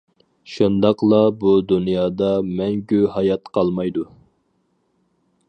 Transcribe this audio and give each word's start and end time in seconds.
شۇنداقلا 0.51 1.19
بۇ 1.43 1.51
دۇنيادا 1.73 2.31
مەڭگۈ 2.61 3.03
ھايات 3.19 3.53
قالمايدۇ. 3.59 4.09